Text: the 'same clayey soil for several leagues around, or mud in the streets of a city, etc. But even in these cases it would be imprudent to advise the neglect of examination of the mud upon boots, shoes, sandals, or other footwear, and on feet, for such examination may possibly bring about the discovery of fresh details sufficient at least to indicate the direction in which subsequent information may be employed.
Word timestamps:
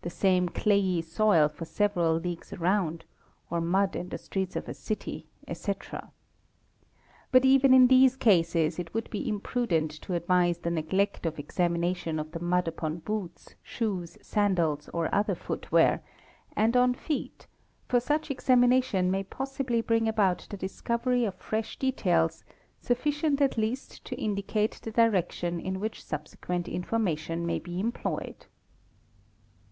the 0.00 0.10
'same 0.10 0.48
clayey 0.48 1.00
soil 1.00 1.48
for 1.48 1.64
several 1.64 2.16
leagues 2.16 2.52
around, 2.54 3.04
or 3.50 3.60
mud 3.60 3.94
in 3.94 4.08
the 4.08 4.18
streets 4.18 4.56
of 4.56 4.68
a 4.68 4.74
city, 4.74 5.28
etc. 5.46 6.10
But 7.30 7.44
even 7.44 7.72
in 7.72 7.86
these 7.86 8.16
cases 8.16 8.80
it 8.80 8.92
would 8.92 9.08
be 9.10 9.28
imprudent 9.28 9.92
to 10.02 10.14
advise 10.14 10.58
the 10.58 10.72
neglect 10.72 11.24
of 11.24 11.38
examination 11.38 12.18
of 12.18 12.32
the 12.32 12.40
mud 12.40 12.66
upon 12.66 12.98
boots, 12.98 13.54
shoes, 13.62 14.18
sandals, 14.20 14.88
or 14.88 15.08
other 15.14 15.36
footwear, 15.36 16.02
and 16.56 16.76
on 16.76 16.92
feet, 16.92 17.46
for 17.86 18.00
such 18.00 18.28
examination 18.28 19.08
may 19.08 19.22
possibly 19.22 19.80
bring 19.80 20.08
about 20.08 20.48
the 20.50 20.56
discovery 20.56 21.24
of 21.24 21.36
fresh 21.36 21.78
details 21.78 22.42
sufficient 22.80 23.40
at 23.40 23.56
least 23.56 24.04
to 24.04 24.20
indicate 24.20 24.80
the 24.82 24.90
direction 24.90 25.60
in 25.60 25.78
which 25.78 26.04
subsequent 26.04 26.66
information 26.66 27.46
may 27.46 27.60
be 27.60 27.78
employed. 27.78 28.46